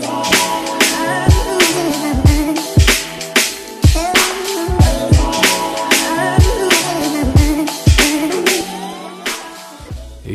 [0.00, 0.25] today.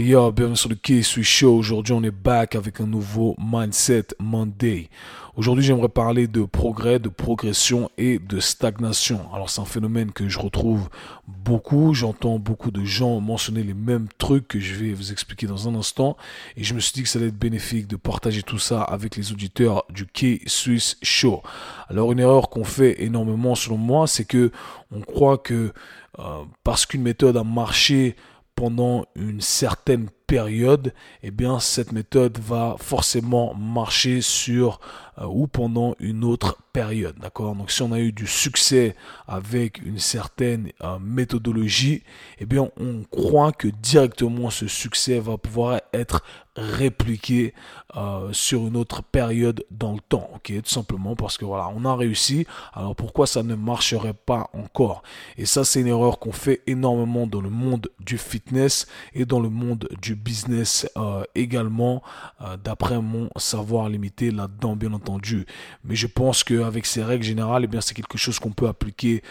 [0.04, 1.56] Yo, bienvenue sur le K-Sui Show.
[1.56, 4.90] Aujourd'hui, on est back avec un nouveau Mindset Monday.
[5.36, 9.32] Aujourd'hui, j'aimerais parler de progrès, de progression et de stagnation.
[9.32, 10.90] Alors, c'est un phénomène que je retrouve
[11.28, 11.94] beaucoup.
[11.94, 15.76] J'entends beaucoup de gens mentionner les mêmes trucs que je vais vous expliquer dans un
[15.76, 16.18] instant.
[16.58, 19.16] Et je me suis dit que ça allait être bénéfique de partager tout ça avec
[19.16, 21.44] les auditeurs du K-Swiss Show.
[21.90, 24.52] Alors, une erreur qu'on fait énormément, selon moi, c'est que
[24.92, 25.74] on croit que
[26.18, 28.16] euh, parce qu'une méthode a marché
[28.62, 34.80] pendant une certaine période, eh bien cette méthode va forcément marcher sur
[35.18, 37.54] euh, ou pendant une autre période, d'accord?
[37.54, 38.96] Donc si on a eu du succès
[39.28, 42.04] avec une certaine euh, méthodologie,
[42.40, 46.24] eh bien on croit que directement ce succès va pouvoir être
[46.56, 47.54] répliqué
[47.96, 50.54] euh, sur une autre période dans le temps, ok?
[50.64, 52.46] Tout simplement parce que voilà, on a réussi.
[52.74, 55.04] Alors pourquoi ça ne marcherait pas encore?
[55.38, 59.40] Et ça, c'est une erreur qu'on fait énormément dans le monde du fitness et dans
[59.40, 62.02] le monde du business euh, également,
[62.42, 65.46] euh, d'après mon savoir limité là-dedans, bien entendu.
[65.84, 69.24] Mais je pense qu'avec ces règles générales, eh bien, c'est quelque chose qu'on peut appliquer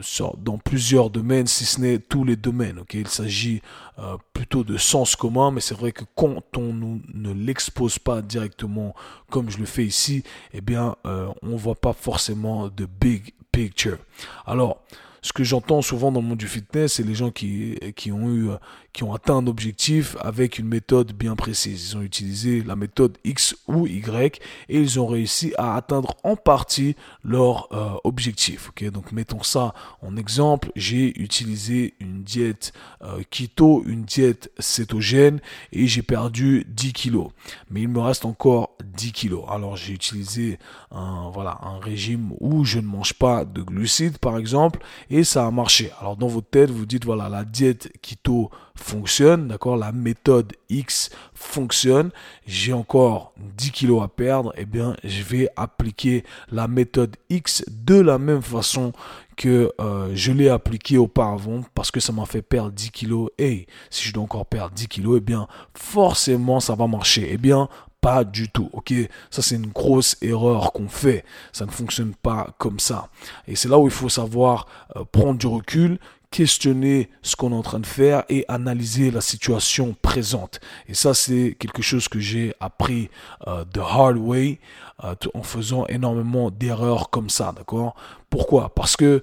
[0.00, 2.80] sur, dans plusieurs domaines, si ce n'est tous les domaines.
[2.80, 2.94] ok?
[2.94, 3.62] Il s'agit
[4.32, 8.94] plutôt de sens commun, mais c'est vrai que quand on ne l'expose pas directement
[9.30, 13.98] comme je le fais ici, eh bien, euh, on voit pas forcément de big picture.
[14.46, 14.82] Alors,
[15.22, 18.30] ce que j'entends souvent dans le monde du fitness, c'est les gens qui, qui ont
[18.30, 18.48] eu,
[18.92, 21.90] qui ont atteint un objectif avec une méthode bien précise.
[21.90, 26.36] Ils ont utilisé la méthode X ou Y et ils ont réussi à atteindre en
[26.36, 28.70] partie leur euh, objectif.
[28.70, 30.72] Ok, donc mettons ça en exemple.
[30.74, 35.40] J'ai utilisé une diète euh, keto, une diète cétogène
[35.72, 37.28] et j'ai perdu 10 kilos.
[37.70, 39.44] Mais il me reste encore 10 kilos.
[39.48, 40.58] Alors j'ai utilisé
[40.90, 44.80] un, voilà, un régime où je ne mange pas de glucides par exemple
[45.10, 45.90] et ça a marché.
[46.00, 51.10] Alors dans votre tête, vous dites voilà, la diète keto fonctionne, d'accord, la méthode X
[51.34, 52.10] fonctionne,
[52.46, 57.64] j'ai encore 10 kilos à perdre, et eh bien je vais appliquer la méthode X
[57.68, 58.92] de la même façon
[59.36, 63.30] que euh, je l'ai appliqué auparavant parce que ça m'a fait perdre 10 kilos.
[63.38, 67.28] Et si je dois encore perdre 10 kilos, eh bien forcément ça va marcher.
[67.32, 67.68] eh bien
[68.00, 68.92] pas du tout, ok?
[69.30, 71.24] Ça c'est une grosse erreur qu'on fait.
[71.52, 73.08] Ça ne fonctionne pas comme ça.
[73.46, 74.66] Et c'est là où il faut savoir
[74.96, 75.98] euh, prendre du recul,
[76.30, 80.60] questionner ce qu'on est en train de faire et analyser la situation présente.
[80.88, 83.10] Et ça, c'est quelque chose que j'ai appris
[83.48, 84.60] euh, the hard way
[85.02, 87.94] euh, en faisant énormément d'erreurs comme ça, d'accord?
[88.30, 88.72] Pourquoi?
[88.74, 89.22] Parce que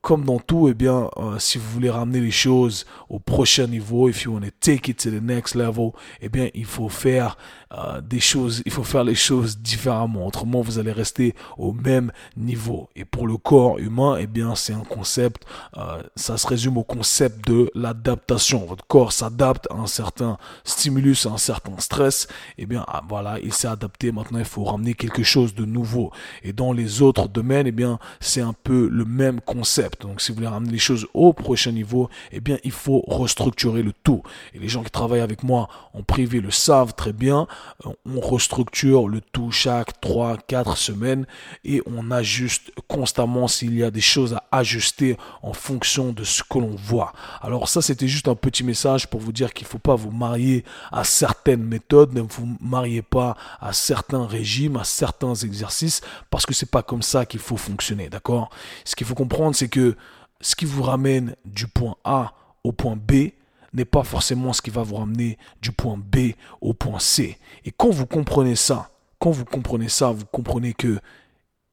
[0.00, 4.08] comme dans tout, eh bien, euh, si vous voulez ramener les choses au prochain niveau,
[4.08, 7.36] if you want to take it to the next level, eh bien, il faut faire
[7.72, 10.26] euh, des choses, il faut faire les choses différemment.
[10.26, 12.88] Autrement, vous allez rester au même niveau.
[12.96, 15.44] Et pour le corps humain, eh bien, c'est un concept,
[15.76, 18.66] euh, ça se résume au concept de l'adaptation.
[18.66, 22.28] Votre corps s'adapte à un certain stimulus, à un certain stress.
[22.58, 24.12] Eh bien, ah, voilà, il s'est adapté.
[24.12, 26.10] Maintenant, il faut ramener quelque chose de nouveau.
[26.42, 30.32] Et dans les autres domaines, eh bien, c'est un peu le même concept donc si
[30.32, 34.22] vous voulez ramener les choses au prochain niveau, eh bien il faut restructurer le tout.
[34.54, 37.46] Et les gens qui travaillent avec moi en privé le savent très bien.
[37.86, 41.26] Euh, on restructure le tout chaque 3 4 semaines
[41.64, 46.58] et on ajuste constamment s'il y a des choses à ajuster en fonction de que
[46.58, 47.12] l'on voit.
[47.40, 50.10] Alors ça c'était juste un petit message pour vous dire qu'il ne faut pas vous
[50.10, 56.46] marier à certaines méthodes, ne vous mariez pas à certains régimes, à certains exercices parce
[56.46, 58.50] que c'est pas comme ça qu'il faut fonctionner, d'accord?
[58.84, 59.96] Ce qu'il faut comprendre c'est que
[60.40, 62.32] ce qui vous ramène du point A
[62.64, 63.30] au point B
[63.72, 67.38] n'est pas forcément ce qui va vous ramener du point B au point C.
[67.64, 70.98] Et quand vous comprenez ça, quand vous comprenez ça, vous comprenez que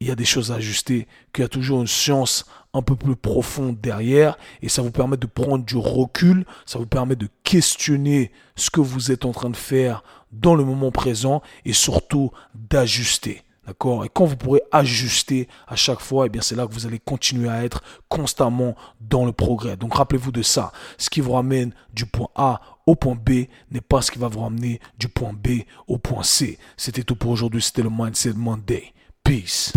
[0.00, 2.46] il y a des choses à ajuster, qu'il y a toujours une science
[2.78, 6.86] un peu plus profonde derrière, et ça vous permet de prendre du recul, ça vous
[6.86, 10.02] permet de questionner ce que vous êtes en train de faire
[10.32, 13.42] dans le moment présent, et surtout d'ajuster.
[13.66, 14.06] D'accord?
[14.06, 16.86] Et quand vous pourrez ajuster à chaque fois, et eh bien c'est là que vous
[16.86, 19.76] allez continuer à être constamment dans le progrès.
[19.76, 20.72] Donc rappelez-vous de ça.
[20.96, 24.28] Ce qui vous ramène du point A au point B n'est pas ce qui va
[24.28, 26.58] vous ramener du point B au point C.
[26.78, 27.60] C'était tout pour aujourd'hui.
[27.60, 28.94] C'était le Mindset Monday.
[29.22, 29.74] Peace.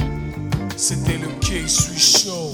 [0.77, 1.27] C'était le
[1.67, 2.53] Show.